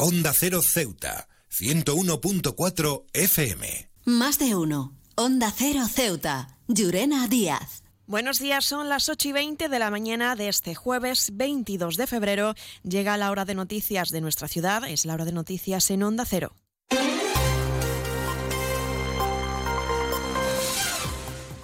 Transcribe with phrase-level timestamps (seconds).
[0.00, 3.90] Onda Cero Ceuta, 101.4 FM.
[4.04, 4.96] Más de uno.
[5.16, 7.82] Onda Cero Ceuta, Llurena Díaz.
[8.06, 12.06] Buenos días, son las 8 y 20 de la mañana de este jueves 22 de
[12.06, 12.54] febrero.
[12.84, 16.24] Llega la hora de noticias de nuestra ciudad, es la hora de noticias en Onda
[16.24, 16.54] Cero.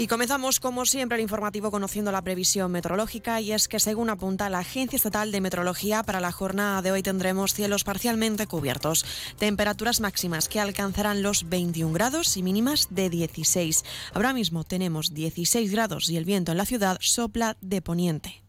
[0.00, 4.48] Y comenzamos, como siempre, el informativo conociendo la previsión meteorológica y es que, según apunta
[4.48, 9.04] la Agencia Estatal de Meteorología, para la jornada de hoy tendremos cielos parcialmente cubiertos,
[9.40, 13.84] temperaturas máximas que alcanzarán los 21 grados y mínimas de 16.
[14.14, 18.44] Ahora mismo tenemos 16 grados y el viento en la ciudad sopla de poniente.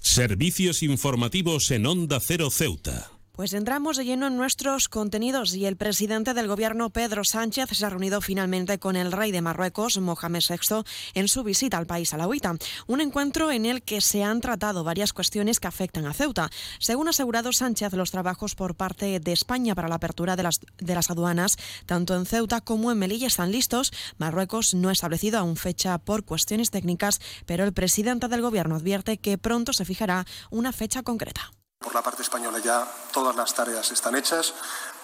[0.00, 3.15] Servicios informativos en Onda Cero Ceuta.
[3.36, 7.84] Pues entramos de lleno en nuestros contenidos y el presidente del gobierno Pedro Sánchez se
[7.84, 12.14] ha reunido finalmente con el rey de Marruecos, Mohamed VI, en su visita al país
[12.14, 12.56] alawita.
[12.86, 16.48] Un encuentro en el que se han tratado varias cuestiones que afectan a Ceuta.
[16.78, 20.60] Según ha asegurado Sánchez, los trabajos por parte de España para la apertura de las,
[20.78, 23.92] de las aduanas, tanto en Ceuta como en Melilla, están listos.
[24.16, 29.18] Marruecos no ha establecido aún fecha por cuestiones técnicas, pero el presidente del gobierno advierte
[29.18, 31.52] que pronto se fijará una fecha concreta.
[31.78, 34.54] Por la parte española ya todas las tareas están hechas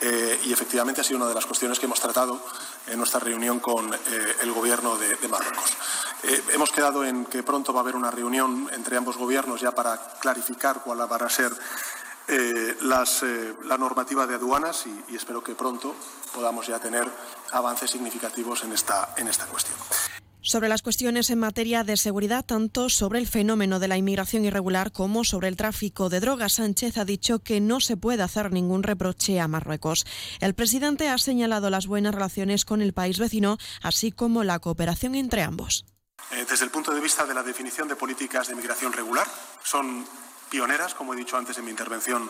[0.00, 2.40] eh, y efectivamente ha sido una de las cuestiones que hemos tratado
[2.86, 3.98] en nuestra reunión con eh,
[4.42, 5.76] el gobierno de, Marruecos.
[6.22, 9.72] Eh, hemos quedado en que pronto va a haber una reunión entre ambos gobiernos ya
[9.72, 11.52] para clarificar cuál va a ser
[13.64, 15.96] la normativa de aduanas y, y, espero que pronto
[16.32, 17.10] podamos ya tener
[17.50, 19.76] avances significativos en esta, en esta cuestión
[20.50, 24.90] sobre las cuestiones en materia de seguridad, tanto sobre el fenómeno de la inmigración irregular
[24.90, 26.54] como sobre el tráfico de drogas.
[26.54, 30.04] Sánchez ha dicho que no se puede hacer ningún reproche a Marruecos.
[30.40, 35.14] El presidente ha señalado las buenas relaciones con el país vecino, así como la cooperación
[35.14, 35.84] entre ambos.
[36.32, 39.28] Eh, desde el punto de vista de la definición de políticas de inmigración regular,
[39.62, 40.04] son
[40.50, 42.28] pioneras, como he dicho antes en mi intervención,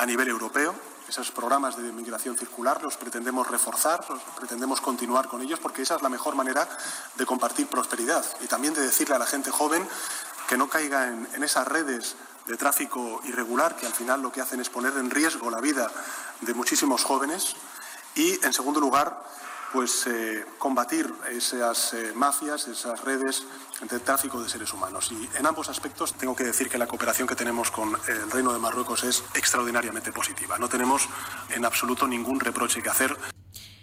[0.00, 0.74] a nivel europeo.
[1.08, 5.96] Esos programas de migración circular los pretendemos reforzar, los pretendemos continuar con ellos porque esa
[5.96, 6.66] es la mejor manera
[7.16, 9.86] de compartir prosperidad y también de decirle a la gente joven
[10.48, 12.16] que no caiga en, en esas redes
[12.46, 15.90] de tráfico irregular que al final lo que hacen es poner en riesgo la vida
[16.40, 17.54] de muchísimos jóvenes.
[18.14, 19.22] Y, en segundo lugar,
[19.72, 23.44] pues eh, combatir esas eh, mafias, esas redes
[23.88, 25.12] de tráfico de seres humanos.
[25.12, 28.52] Y en ambos aspectos tengo que decir que la cooperación que tenemos con el Reino
[28.52, 30.58] de Marruecos es extraordinariamente positiva.
[30.58, 31.08] No tenemos
[31.50, 33.16] en absoluto ningún reproche que hacer.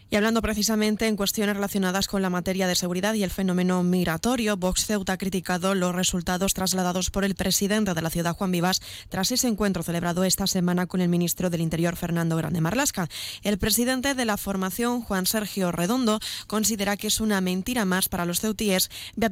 [0.09, 4.55] Y hablando precisamente en cuestiones relacionadas con la materia de seguridad y el fenómeno migratorio,
[4.55, 8.81] Vox Ceuta ha criticado los resultados trasladados por el presidente de la ciudad, Juan Vivas,
[9.09, 13.09] tras ese encuentro celebrado esta semana con el ministro del Interior, Fernando Grande Marlasca.
[13.43, 18.25] El presidente de la formación, Juan Sergio Redondo, considera que es una mentira más para
[18.25, 18.89] los ceutíes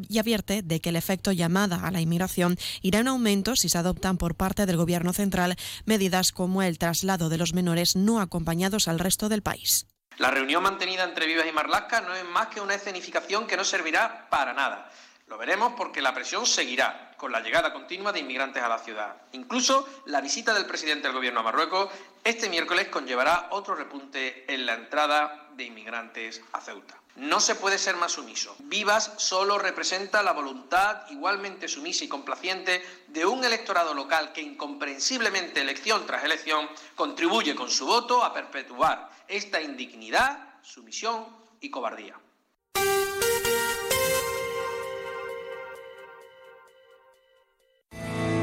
[0.10, 3.78] y advierte de que el efecto llamada a la inmigración irá en aumento si se
[3.78, 5.56] adoptan por parte del Gobierno central
[5.86, 9.88] medidas como el traslado de los menores no acompañados al resto del país.
[10.18, 13.66] La reunión mantenida entre Vivas y Marlasca no es más que una escenificación que no
[13.66, 14.90] servirá para nada.
[15.28, 19.16] Lo veremos porque la presión seguirá con la llegada continua de inmigrantes a la ciudad.
[19.34, 21.90] Incluso la visita del presidente del Gobierno a Marruecos
[22.24, 26.96] este miércoles conllevará otro repunte en la entrada de inmigrantes a Ceuta.
[27.16, 28.56] No se puede ser más sumiso.
[28.60, 35.62] Vivas solo representa la voluntad igualmente sumisa y complaciente de un electorado local que incomprensiblemente
[35.62, 41.26] elección tras elección contribuye con su voto a perpetuar esta indignidad, sumisión
[41.62, 42.20] y cobardía.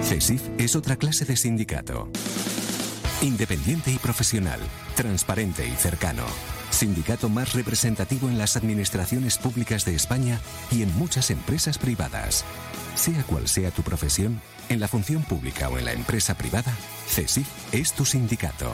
[0.02, 2.08] CESIF es otra clase de sindicato.
[3.20, 4.60] Independiente y profesional,
[4.96, 6.24] transparente y cercano
[6.72, 10.40] sindicato más representativo en las administraciones públicas de España
[10.70, 12.44] y en muchas empresas privadas.
[12.94, 16.72] Sea cual sea tu profesión, en la función pública o en la empresa privada,
[17.08, 18.72] CESIF es tu sindicato.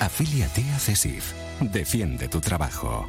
[0.00, 1.32] Afíliate a CESIF.
[1.60, 3.06] Defiende tu trabajo.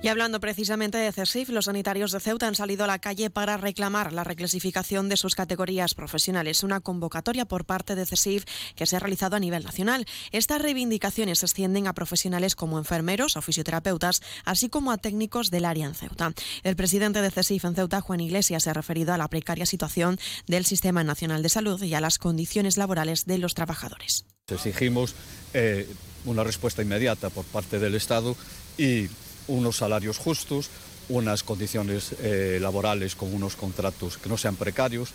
[0.00, 3.56] Y hablando precisamente de CESIF, los sanitarios de Ceuta han salido a la calle para
[3.56, 8.44] reclamar la reclasificación de sus categorías profesionales, una convocatoria por parte de CESIF
[8.76, 10.06] que se ha realizado a nivel nacional.
[10.30, 15.64] Estas reivindicaciones se extienden a profesionales como enfermeros o fisioterapeutas, así como a técnicos del
[15.64, 16.32] área en Ceuta.
[16.62, 20.16] El presidente de CESIF en Ceuta, Juan Iglesias, se ha referido a la precaria situación
[20.46, 24.26] del Sistema Nacional de Salud y a las condiciones laborales de los trabajadores.
[24.46, 25.16] Exigimos
[25.54, 25.88] eh,
[26.24, 28.36] una respuesta inmediata por parte del Estado
[28.78, 29.08] y
[29.48, 30.70] unos salarios justos,
[31.08, 35.10] unas condiciones eh, laborales con unos contratos que no sean precarios.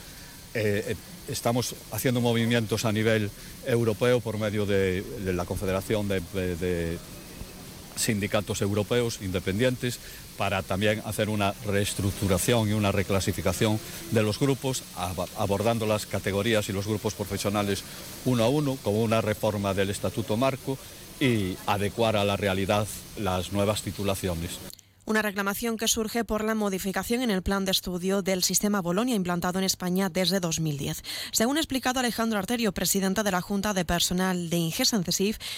[0.53, 0.95] Eh, eh,
[1.27, 3.31] estamos haciendo movimientos a nivel
[3.65, 6.97] europeo por medio de, la Confederación de,
[7.95, 9.99] sindicatos europeos independientes
[10.37, 13.79] para también hacer una reestructuración y una reclasificación
[14.11, 14.83] de los grupos,
[15.37, 17.83] abordando las categorías y los grupos profesionales
[18.25, 20.77] uno a uno, como una reforma del Estatuto Marco
[21.19, 22.87] y adecuar a la realidad
[23.17, 24.59] las nuevas titulaciones.
[25.05, 29.15] Una reclamación que surge por la modificación en el plan de estudio del sistema Bolonia
[29.15, 31.03] implantado en España desde 2010.
[31.31, 35.01] Según ha explicado Alejandro Arterio, presidente de la Junta de Personal de Ingesa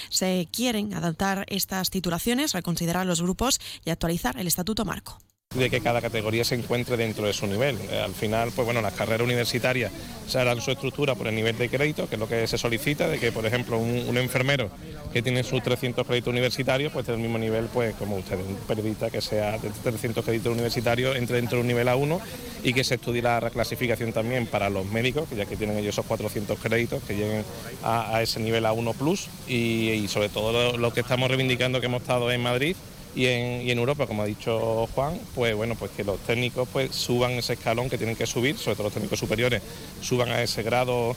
[0.10, 5.20] se quieren adaptar estas titulaciones, reconsiderar los grupos y actualizar el estatuto marco
[5.56, 7.78] de que cada categoría se encuentre dentro de su nivel.
[7.90, 9.92] Eh, al final, pues bueno, las carreras universitarias
[10.28, 13.07] se harán su estructura por el nivel de crédito, que es lo que se solicita,
[13.07, 14.69] de que, por ejemplo, un, enfermero
[15.12, 19.10] que tiene sus 300 créditos universitarios, pues del mismo nivel, pues como usted, un periodista
[19.10, 22.19] que sea de 300 créditos universitarios, entre dentro de un nivel A1
[22.63, 25.96] y que se estudie la reclasificación también para los médicos, que ya que tienen ellos
[25.96, 27.46] esos 400 créditos, que lleguen
[27.84, 32.31] a, ese nivel A1 plus y, sobre todo lo que estamos reivindicando que hemos estado
[32.31, 32.75] en Madrid
[33.16, 37.32] y en, Europa, como ha dicho Juan, pues bueno, pues que los técnicos pues suban
[37.32, 39.62] ese escalón que tienen que subir, sobre todo los técnicos superiores,
[40.02, 41.16] suban a ese grado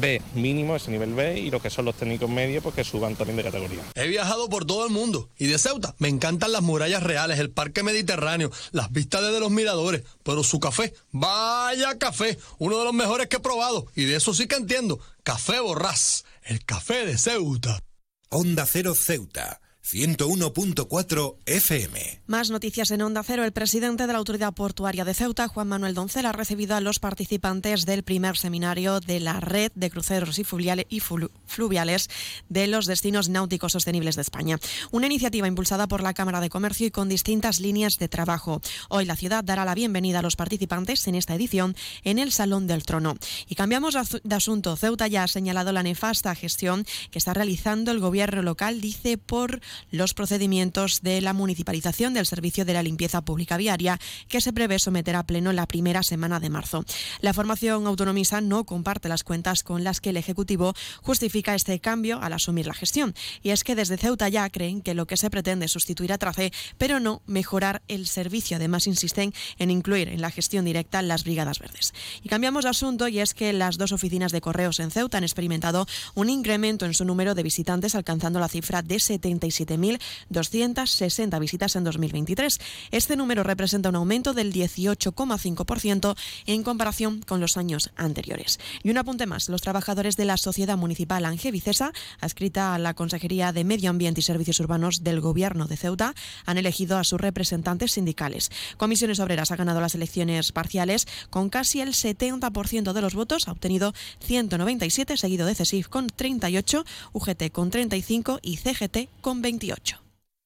[0.00, 3.16] B mínimo, ese nivel B, y lo que son los técnicos medios, pues que suban
[3.16, 3.80] también de categoría.
[3.94, 7.50] He viajado por todo el mundo y de Ceuta me encantan las murallas reales, el
[7.50, 12.94] parque mediterráneo, las vistas desde los miradores, pero su café, vaya café, uno de los
[12.94, 17.16] mejores que he probado, y de eso sí que entiendo, Café Borrás, el café de
[17.16, 17.82] Ceuta.
[18.30, 22.20] Onda Cero Ceuta 101.4 FM.
[22.26, 23.44] Más noticias en Onda Cero.
[23.44, 27.00] El presidente de la Autoridad Portuaria de Ceuta, Juan Manuel Doncel, ha recibido a los
[27.00, 32.08] participantes del primer seminario de la red de cruceros y fluviales
[32.48, 34.60] de los destinos náuticos sostenibles de España.
[34.92, 38.60] Una iniciativa impulsada por la Cámara de Comercio y con distintas líneas de trabajo.
[38.90, 41.74] Hoy la ciudad dará la bienvenida a los participantes en esta edición
[42.04, 43.16] en el Salón del Trono.
[43.48, 44.76] Y cambiamos de asunto.
[44.76, 49.60] Ceuta ya ha señalado la nefasta gestión que está realizando el gobierno local, dice, por
[49.90, 53.98] los procedimientos de la municipalización del servicio de la limpieza pública viaria
[54.28, 56.84] que se prevé someter a pleno la primera semana de marzo.
[57.20, 62.20] La formación autonomisa no comparte las cuentas con las que el Ejecutivo justifica este cambio
[62.20, 63.14] al asumir la gestión.
[63.42, 66.18] Y es que desde Ceuta ya creen que lo que se pretende es sustituir a
[66.18, 68.56] Trace, pero no mejorar el servicio.
[68.56, 71.92] Además, insisten en incluir en la gestión directa las brigadas verdes.
[72.22, 75.24] Y cambiamos de asunto y es que las dos oficinas de correos en Ceuta han
[75.24, 79.30] experimentado un incremento en su número de visitantes, alcanzando la cifra de 77
[79.66, 82.58] 7.260 visitas en 2023.
[82.90, 86.16] Este número representa un aumento del 18,5%
[86.46, 88.58] en comparación con los años anteriores.
[88.82, 92.94] Y un apunte más, los trabajadores de la Sociedad Municipal Ángel Vicesa, adscrita a la
[92.94, 96.14] Consejería de Medio Ambiente y Servicios Urbanos del Gobierno de Ceuta,
[96.46, 98.50] han elegido a sus representantes sindicales.
[98.76, 103.52] Comisiones Obreras ha ganado las elecciones parciales con casi el 70% de los votos, ha
[103.52, 109.49] obtenido 197, seguido de CESIF con 38, UGT con 35 y CGT con 20.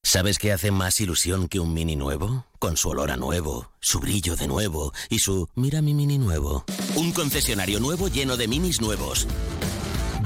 [0.02, 2.46] ¿Sabes qué hace más ilusión que un mini nuevo?
[2.58, 6.64] Con su olor a nuevo, su brillo de nuevo y su mira mi mini nuevo.
[6.94, 9.26] Un concesionario nuevo lleno de minis nuevos.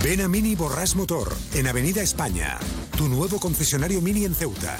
[0.03, 2.59] Ven a Mini Borras Motor, en Avenida España.
[2.97, 4.77] Tu nuevo concesionario Mini en Ceuta.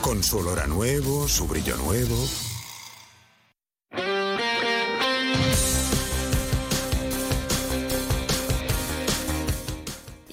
[0.00, 2.47] Con su olor a nuevo, su brillo nuevo.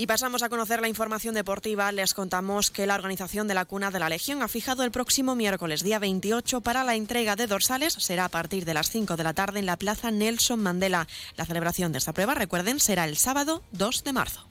[0.06, 1.92] Y pasamos a conocer la información deportiva.
[1.92, 5.34] Les contamos que la organización de la Cuna de la Legión ha fijado el próximo
[5.34, 7.94] miércoles, día 28, para la entrega de dorsales.
[7.94, 11.08] Será a partir de las 5 de la tarde en la Plaza Nelson Mandela.
[11.38, 14.48] La celebración de esta prueba, recuerden, será el sábado 2 de marzo.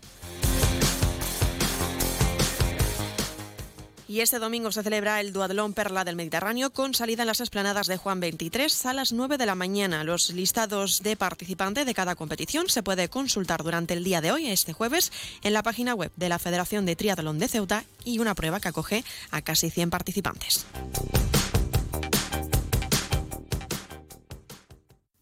[4.06, 7.87] Y este domingo se celebra el Duatlón Perla del Mediterráneo con salida en las esplanadas
[7.87, 10.05] de Juan 23 a las 9 de la mañana.
[10.05, 14.46] Los listados de participantes de cada competición se puede consultar durante el día de hoy,
[14.46, 15.11] este jueves,
[15.43, 18.69] en la página web de la Federación de Triatlón de Ceuta y una prueba que
[18.69, 20.67] acoge a casi 100 participantes.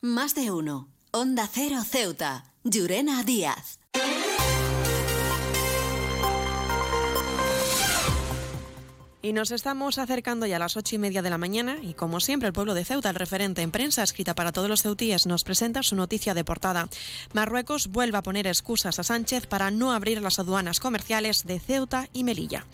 [0.00, 0.88] Más de uno.
[1.12, 2.44] Onda Cero Ceuta.
[2.64, 3.81] Llurena Díaz.
[9.24, 12.18] Y nos estamos acercando ya a las ocho y media de la mañana y como
[12.18, 15.44] siempre el pueblo de Ceuta, el referente en prensa escrita para todos los ceutíes, nos
[15.44, 16.88] presenta su noticia de portada.
[17.32, 22.08] Marruecos vuelve a poner excusas a Sánchez para no abrir las aduanas comerciales de Ceuta
[22.12, 22.66] y Melilla.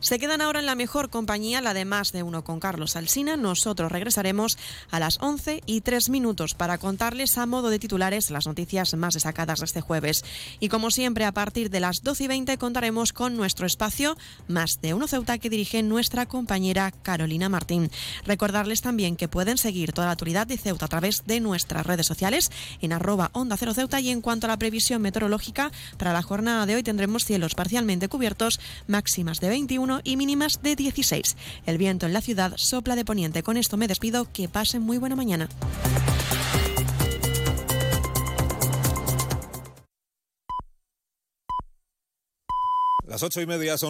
[0.00, 3.36] Se quedan ahora en la mejor compañía, la de más de uno con Carlos Alsina.
[3.36, 4.56] Nosotros regresaremos
[4.90, 9.12] a las once y tres minutos para contarles a modo de titulares las noticias más
[9.12, 10.24] destacadas de este jueves.
[10.60, 14.16] Y como siempre, a partir de las doce y veinte contaremos con nuestro espacio
[14.48, 17.90] Más de uno Ceuta que dirigen nuestra compañera Carolina Martín.
[18.24, 22.06] Recordarles también que pueden seguir toda la actualidad de Ceuta a través de nuestras redes
[22.06, 26.22] sociales en arroba onda cero Ceuta y en cuanto a la previsión meteorológica, para la
[26.22, 31.36] jornada de hoy tendremos cielos parcialmente cubiertos, máximas de 21 y mínimas de 16.
[31.66, 33.42] El viento en la ciudad sopla de poniente.
[33.42, 35.48] Con esto me despido, que pasen muy buena mañana.
[43.10, 43.88] Las ocho y media son